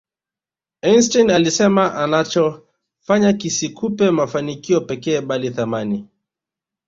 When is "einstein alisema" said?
0.81-2.03